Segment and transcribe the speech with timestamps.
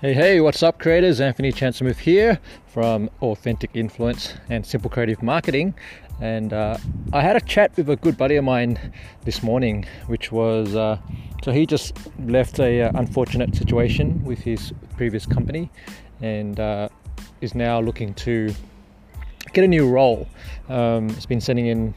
[0.00, 1.20] Hey, hey, what's up, creators?
[1.20, 5.74] Anthony Chansmuth here from Authentic Influence and Simple Creative Marketing.
[6.22, 6.78] And uh,
[7.12, 8.78] I had a chat with a good buddy of mine
[9.26, 10.96] this morning, which was uh,
[11.44, 15.70] so he just left a uh, unfortunate situation with his previous company
[16.22, 16.88] and uh,
[17.42, 18.54] is now looking to
[19.52, 20.26] get a new role.
[20.70, 21.94] Um, he's been sending in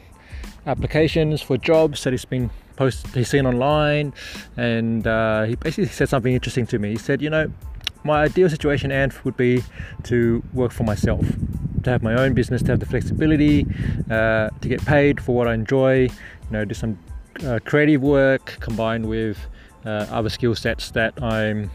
[0.66, 4.12] applications for jobs that he's been post he's seen online,
[4.58, 6.90] and uh, he basically said something interesting to me.
[6.90, 7.50] He said, you know
[8.04, 9.62] my ideal situation, and would be
[10.04, 11.26] to work for myself,
[11.82, 13.66] to have my own business, to have the flexibility,
[14.10, 16.98] uh, to get paid for what I enjoy, you know, do some
[17.44, 19.38] uh, creative work combined with
[19.84, 21.70] uh, other skill sets that I'm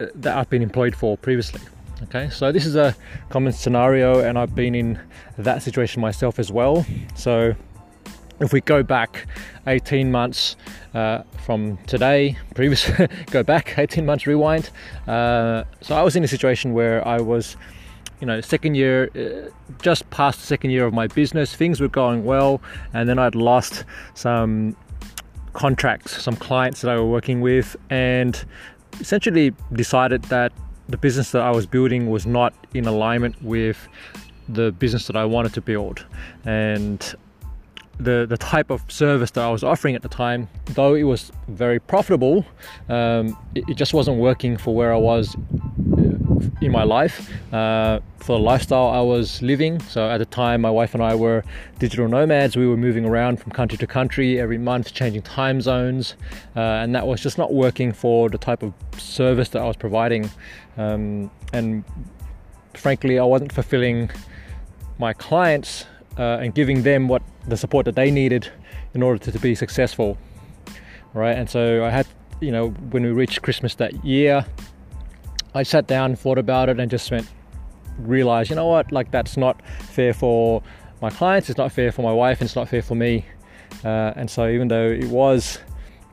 [0.00, 1.60] uh, that I've been employed for previously.
[2.04, 2.94] Okay, so this is a
[3.30, 5.00] common scenario, and I've been in
[5.38, 6.84] that situation myself as well.
[7.14, 7.54] So
[8.40, 9.26] if we go back
[9.66, 10.56] 18 months
[10.94, 12.90] uh, from today, previous,
[13.30, 14.70] go back 18 months, rewind.
[15.06, 17.56] Uh, so I was in a situation where I was,
[18.20, 19.50] you know, second year, uh,
[19.82, 22.60] just past the second year of my business, things were going well,
[22.92, 23.84] and then I'd lost
[24.14, 24.76] some
[25.52, 28.44] contracts, some clients that I were working with, and
[29.00, 30.52] essentially decided that
[30.88, 33.88] the business that I was building was not in alignment with
[34.48, 36.04] the business that I wanted to build.
[36.44, 37.14] And
[37.98, 41.32] the the type of service that I was offering at the time, though it was
[41.48, 42.44] very profitable,
[42.88, 46.06] um, it, it, just wasn't working for where I was uh,
[46.60, 49.80] in my life, uh, for the lifestyle I was living.
[49.80, 51.42] So at the time, my wife and I were
[51.78, 52.56] digital nomads.
[52.56, 56.16] We were moving around from country to country every month, changing time zones,
[56.54, 59.76] uh, and that was just not working for the type of service that I was
[59.76, 60.30] providing.
[60.76, 61.84] Um, and
[62.74, 64.10] frankly, I wasn't fulfilling
[64.98, 65.86] my clients
[66.18, 68.50] uh, and giving them what the support that they needed
[68.94, 70.18] in order to, to be successful
[71.14, 71.36] right?
[71.36, 72.06] And so i had
[72.40, 74.44] you know when we reached christmas that year
[75.54, 77.26] i sat down and thought about it and just went
[77.98, 78.92] realized you know what?
[78.92, 79.60] Like that's not
[79.90, 80.62] fair for
[81.00, 83.24] my clients it's not fair for my wife and it's not fair for me.
[83.84, 85.58] Uh, and so even though it was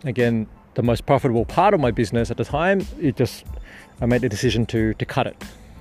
[0.03, 3.45] again the most profitable part of my business at the time it just
[4.01, 5.35] i made the decision to to cut it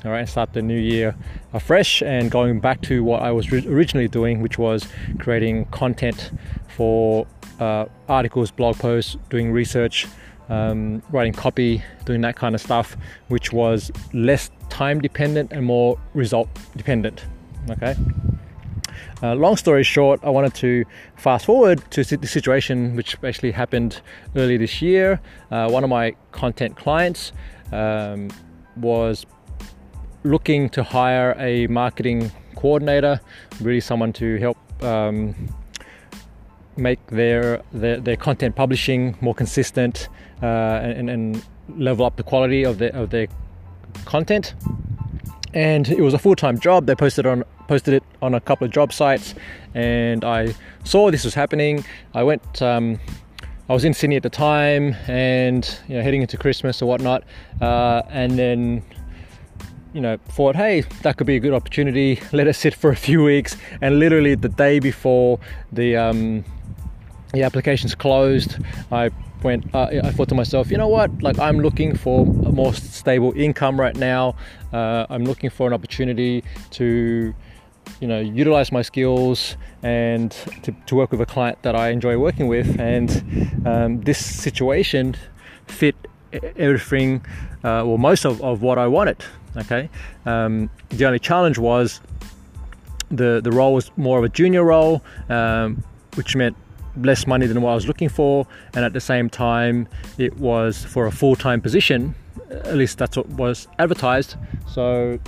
[0.04, 1.14] all right, start the new year
[1.52, 4.86] afresh and going back to what I was originally doing, which was
[5.20, 6.32] creating content
[6.68, 7.26] for
[7.60, 10.08] uh, articles, blog posts, doing research,
[10.48, 12.96] um, writing copy, doing that kind of stuff,
[13.28, 17.24] which was less time dependent and more result dependent.
[17.70, 17.94] Okay.
[19.22, 20.84] Uh, long story short, I wanted to
[21.16, 24.00] fast forward to the situation which actually happened
[24.34, 25.20] early this year.
[25.48, 27.32] Uh, one of my content clients
[27.70, 28.30] um,
[28.76, 29.24] was
[30.24, 33.20] looking to hire a marketing coordinator,
[33.60, 35.34] really someone to help um,
[36.76, 40.08] make their, their, their content publishing more consistent
[40.42, 40.46] uh,
[40.82, 41.44] and, and,
[41.76, 43.28] level up the quality of their of their
[44.04, 44.54] content.
[45.54, 46.86] And it was a full time job.
[46.86, 49.34] They posted on posted it on a couple of job sites,
[49.74, 50.54] and I
[50.84, 51.84] saw this was happening.
[52.14, 52.60] I went.
[52.60, 52.98] Um,
[53.70, 57.22] I was in Sydney at the time, and you know, heading into Christmas or whatnot,
[57.60, 58.82] uh, and then
[59.92, 62.20] you know, thought, hey, that could be a good opportunity.
[62.32, 63.56] Let it sit for a few weeks.
[63.80, 65.38] And literally the day before
[65.70, 66.44] the um,
[67.32, 68.58] the application's closed,
[68.90, 69.10] I
[69.42, 69.74] went.
[69.74, 71.22] Uh, I thought to myself, you know what?
[71.22, 74.34] Like I'm looking for a more stable income right now.
[74.72, 77.34] Uh, I'm looking for an opportunity to,
[78.00, 80.30] you know, utilize my skills and
[80.62, 82.78] to, to work with a client that I enjoy working with.
[82.78, 85.16] And um, this situation
[85.66, 85.96] fit
[86.56, 87.24] everything,
[87.64, 89.24] uh, or most of, of what I wanted.
[89.56, 89.90] Okay,
[90.24, 92.00] um, the only challenge was
[93.10, 95.82] the the role was more of a junior role, um,
[96.14, 96.56] which meant
[96.96, 99.88] less money than what I was looking for, and at the same time,
[100.18, 102.14] it was for a full time position.
[102.50, 104.36] At least that's what was advertised.
[104.68, 105.18] So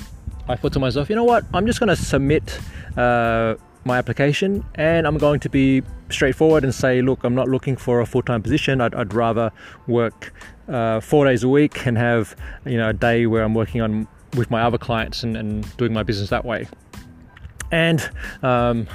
[0.49, 1.45] I thought to myself, you know what?
[1.55, 2.59] I'm just going to submit.
[2.97, 7.77] Uh, my application and I'm going to be straightforward and say, look, I'm not looking
[7.77, 8.81] for a full time position.
[8.81, 9.53] I'd, I'd, rather
[9.87, 10.33] work
[10.69, 14.09] uh, four days a week and have you know a day where I'm working on
[14.37, 16.67] with my other clients and, and doing my business that way.
[17.71, 18.09] And
[18.43, 18.87] um,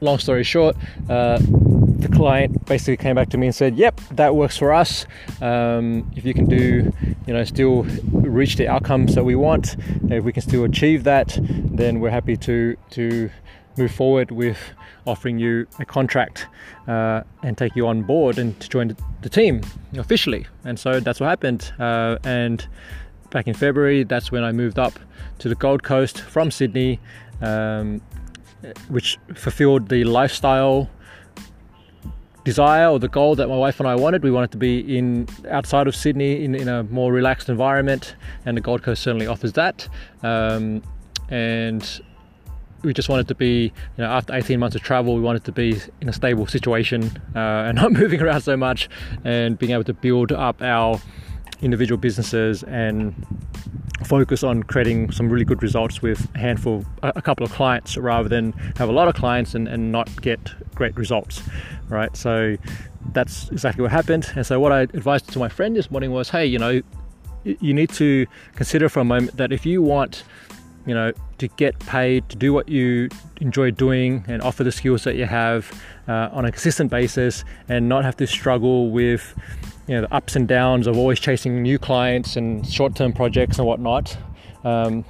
[0.00, 0.76] long story short,
[1.08, 5.06] uh, the client basically came back to me and said, "Yep, that works for us.
[5.40, 6.92] Um, if you can do,
[7.26, 9.76] you know, still reach the outcomes that we want,
[10.10, 13.30] if we can still achieve that, then we're happy to to
[13.78, 14.58] move forward with
[15.06, 16.46] offering you a contract
[16.88, 19.62] uh, and take you on board and to join the team
[19.96, 21.72] officially." And so that's what happened.
[21.78, 22.66] Uh, and
[23.30, 24.04] back in February.
[24.04, 24.98] That's when I moved up
[25.38, 27.00] to the Gold Coast from Sydney,
[27.40, 28.00] um,
[28.88, 30.88] which fulfilled the lifestyle
[32.44, 34.22] desire or the goal that my wife and I wanted.
[34.22, 38.14] We wanted to be in outside of Sydney in, in a more relaxed environment,
[38.44, 39.88] and the Gold Coast certainly offers that.
[40.22, 40.82] Um,
[41.28, 42.00] and
[42.86, 45.52] we just wanted to be, you know, after 18 months of travel, we wanted to
[45.52, 47.04] be in a stable situation
[47.34, 48.88] uh, and not moving around so much,
[49.24, 51.00] and being able to build up our
[51.60, 53.26] individual businesses and
[54.04, 58.28] focus on creating some really good results with a handful, a couple of clients, rather
[58.28, 61.42] than have a lot of clients and, and not get great results,
[61.88, 62.16] right?
[62.16, 62.56] So
[63.12, 64.30] that's exactly what happened.
[64.36, 66.82] And so what I advised to my friend this morning was, hey, you know,
[67.42, 70.22] you need to consider for a moment that if you want
[70.86, 73.08] you know, to get paid, to do what you
[73.40, 75.70] enjoy doing and offer the skills that you have
[76.08, 79.34] uh, on a consistent basis and not have to struggle with,
[79.86, 83.66] you know, the ups and downs of always chasing new clients and short-term projects and
[83.66, 84.16] whatnot.
[84.64, 85.04] Um,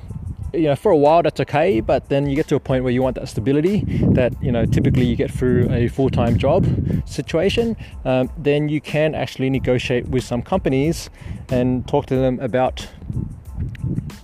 [0.52, 2.93] you know, for a while that's okay, but then you get to a point where
[2.93, 3.81] you want that stability
[4.12, 6.67] that you know typically you get through a full-time job
[7.06, 7.76] situation.
[8.05, 11.11] Um, then you can actually negotiate with some companies
[11.50, 12.88] and talk to them about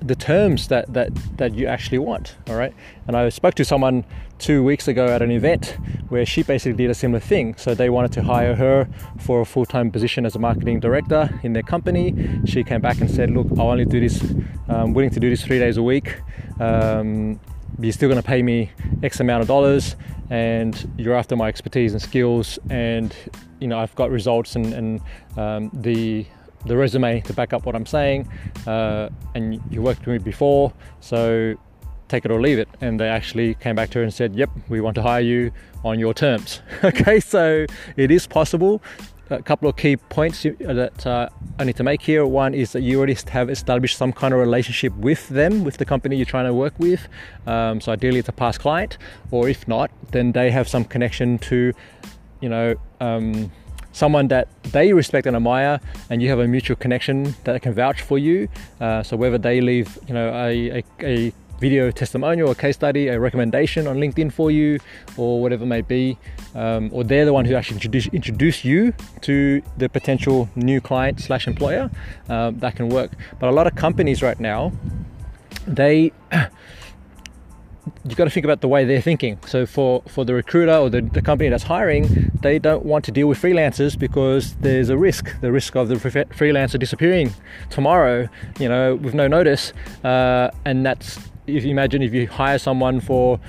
[0.06, 2.36] the terms that, that, that you actually want.
[2.48, 2.74] All right.
[3.06, 4.04] And I spoke to someone
[4.38, 5.76] two weeks ago at an event
[6.08, 7.54] where she basically did a similar thing.
[7.56, 8.88] So they wanted to hire her
[9.20, 12.40] for a full time position as a marketing director in their company.
[12.44, 14.22] She came back and said, Look, I'll only do this,
[14.68, 16.20] I'm willing to do this three days a week.
[16.60, 17.40] Um,
[17.78, 18.70] you're still going to pay me
[19.02, 19.96] X amount of dollars,
[20.30, 23.14] and you're after my expertise and skills, and
[23.60, 25.00] you know I've got results and, and
[25.36, 26.26] um, the
[26.66, 28.28] the resume to back up what I'm saying,
[28.66, 31.56] uh, and you worked with me before, so
[32.12, 32.68] take it or leave it.
[32.80, 35.50] And they actually came back to her and said, Yep, we want to hire you
[35.84, 36.60] on your terms.
[36.84, 37.66] okay, so
[37.96, 38.82] it is possible.
[39.30, 41.28] A couple of key points that uh,
[41.58, 42.26] I need to make here.
[42.26, 45.86] One is that you already have established some kind of relationship with them, with the
[45.86, 47.08] company you're trying to work with.
[47.46, 48.98] Um, so ideally, it's a past client,
[49.30, 51.72] or if not, then they have some connection to,
[52.42, 53.50] you know, um,
[53.92, 55.80] someone that they respect and admire,
[56.10, 58.48] and you have a mutual connection that can vouch for you.
[58.80, 63.06] Uh, so whether they leave, you know, a, a, a video testimonial, a case study,
[63.06, 64.80] a recommendation on LinkedIn for you,
[65.16, 66.18] or whatever it may be,
[66.56, 71.20] um, or they're the one who actually introduce, introduce you to the potential new client
[71.20, 71.88] slash employer,
[72.28, 73.12] um, that can work.
[73.38, 74.72] But a lot of companies right now,
[75.64, 76.10] they
[78.04, 79.38] you've got to think about the way they're thinking.
[79.46, 83.12] So for, for the recruiter or the, the company that's hiring, they don't want to
[83.12, 87.32] deal with freelancers because there's a risk, the risk of the freelancer disappearing
[87.70, 89.72] tomorrow, you know, with no notice.
[90.04, 93.40] Uh, and that's if you imagine if you hire someone for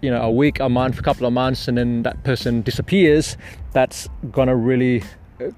[0.00, 3.36] you know a week, a month, a couple of months, and then that person disappears,
[3.72, 5.02] that's gonna really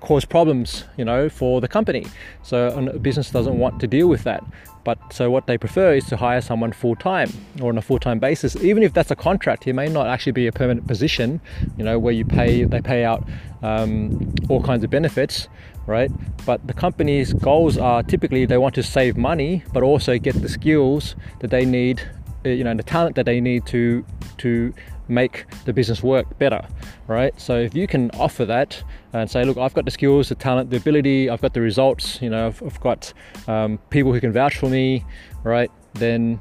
[0.00, 2.06] cause problems, you know, for the company.
[2.43, 4.44] So a business doesn't want to deal with that.
[4.87, 7.29] But so what they prefer is to hire someone full time
[7.61, 8.55] or on a full time basis.
[8.62, 11.41] Even if that's a contract, it may not actually be a permanent position,
[11.77, 13.27] you know, where you pay they pay out
[13.62, 15.49] um, all kinds of benefits,
[15.87, 16.11] right?
[16.44, 20.49] But the company's goals are typically they want to save money, but also get the
[20.49, 22.00] skills that they need,
[22.44, 24.05] uh, you know, the talent that they need to
[24.39, 24.73] to
[25.08, 26.67] make the business work better,
[27.06, 27.38] right?
[27.41, 28.82] So if you can offer that
[29.12, 32.20] and say, look, I've got the skills, the talent, the ability, I've got the results,
[32.20, 33.12] you know, I've, I've got
[33.47, 35.05] um, people who can vouch for me,
[35.43, 35.70] right?
[35.94, 36.41] Then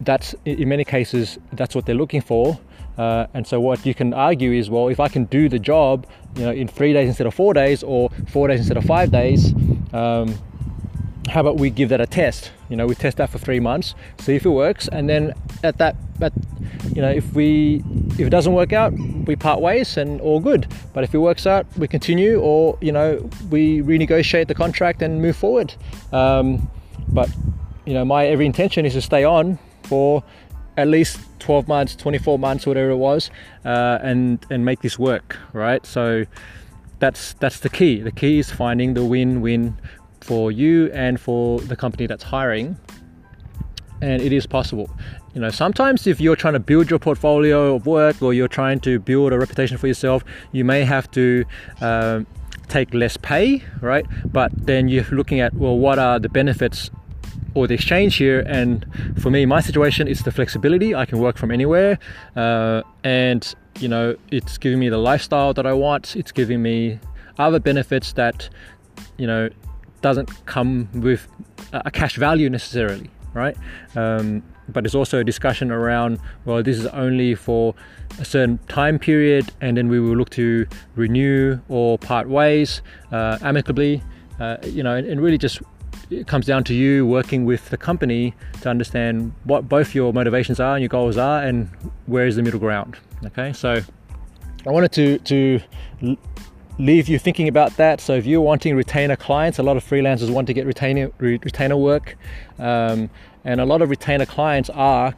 [0.00, 2.58] that's in many cases that's what they're looking for.
[2.96, 6.06] Uh, and so what you can argue is, well, if I can do the job,
[6.36, 9.10] you know, in three days instead of four days, or four days instead of five
[9.10, 9.52] days,
[9.92, 10.34] um,
[11.28, 12.52] how about we give that a test?
[12.68, 15.78] You know, we test that for three months, see if it works, and then at
[15.78, 16.32] that, at
[16.94, 18.92] you know, if we if it doesn't work out,
[19.26, 20.66] we part ways and all good.
[20.92, 25.20] But if it works out, we continue, or you know, we renegotiate the contract and
[25.20, 25.74] move forward.
[26.12, 26.70] Um,
[27.08, 27.28] but
[27.84, 30.22] you know, my every intention is to stay on for
[30.76, 33.30] at least 12 months, 24 months, whatever it was,
[33.64, 35.84] uh, and and make this work, right?
[35.84, 36.24] So
[37.00, 38.00] that's that's the key.
[38.00, 39.76] The key is finding the win-win
[40.20, 42.78] for you and for the company that's hiring
[44.00, 44.90] and it is possible
[45.34, 48.80] you know sometimes if you're trying to build your portfolio of work or you're trying
[48.80, 51.44] to build a reputation for yourself you may have to
[51.80, 52.26] um,
[52.68, 54.06] take less pay right?
[54.24, 56.90] But then you're looking at well what are the benefits
[57.54, 58.40] or the exchange here?
[58.40, 58.86] And
[59.20, 60.94] for me my situation is the flexibility.
[60.94, 61.98] I can work from anywhere
[62.36, 66.16] uh, and you know it's giving me the lifestyle that i want.
[66.16, 66.98] It's giving me
[67.38, 68.48] other benefits that
[69.18, 69.50] you know
[70.00, 71.26] doesn't come with
[71.72, 73.56] a cash value necessarily, right?
[73.96, 77.74] Um, but there's also a discussion around well, this is only for
[78.18, 83.38] a certain time period, and then we will look to renew or part ways uh,
[83.42, 84.02] amicably.
[84.40, 85.62] Uh, you know, and, and really just
[86.10, 90.60] it comes down to you working with the company to understand what both your motivations
[90.60, 91.68] are and your goals are, and
[92.06, 92.96] where is the middle ground.
[93.26, 93.80] Okay, so
[94.66, 96.16] I wanted to to
[96.78, 98.00] leave you thinking about that.
[98.00, 101.76] So if you're wanting retainer clients, a lot of freelancers want to get retainer retainer
[101.76, 102.16] work,
[102.58, 103.10] um,
[103.44, 105.14] and a lot of retainer clients are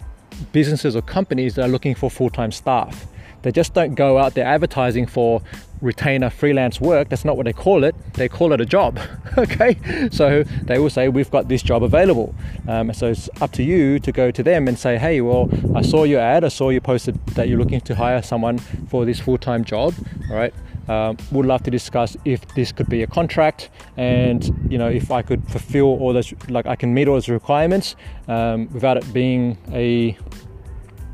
[0.53, 3.07] businesses or companies that are looking for full-time staff.
[3.43, 5.41] They just don't go out there advertising for
[5.81, 7.09] retainer freelance work.
[7.09, 7.95] That's not what they call it.
[8.15, 8.99] They call it a job.
[9.39, 9.77] okay,
[10.11, 12.35] so they will say we've got this job available.
[12.67, 15.83] Um, so it's up to you to go to them and say, hey, well, I
[15.83, 16.45] saw your ad.
[16.45, 19.95] I saw you posted that you're looking to hire someone for this full-time job.
[20.29, 20.53] All right.
[20.89, 25.11] Um, would love to discuss if this could be a contract and you know if
[25.11, 27.97] I could fulfill all those like I can meet all those requirements
[28.29, 30.17] um, without it being a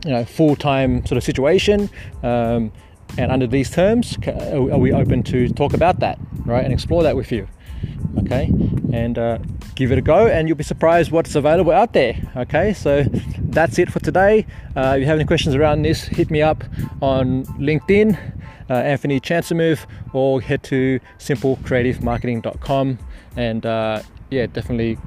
[0.04, 1.88] you know full-time sort of situation
[2.22, 2.70] um,
[3.16, 7.16] and under these terms are we open to talk about that right and explore that
[7.16, 7.48] with you
[8.18, 8.52] okay?
[8.92, 9.38] And uh,
[9.74, 12.72] give it a go and you'll be surprised what's available out there okay?
[12.74, 13.04] So
[13.38, 14.46] that's it for today.
[14.76, 16.64] Uh, if you have any questions around this hit me up
[17.00, 18.18] on linkedin
[18.72, 22.98] uh, anthony chansamove or head to simplecreativemarketing.com
[23.36, 24.98] and uh, yeah definitely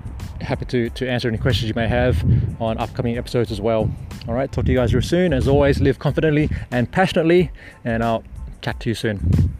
[0.42, 2.24] happy to, to answer any questions you may have
[2.62, 3.90] on upcoming episodes as well.
[4.28, 5.34] All right, talk to you guys real soon.
[5.34, 7.52] As always, live confidently and passionately,
[7.84, 8.24] and I'll
[8.62, 9.56] chat to you soon.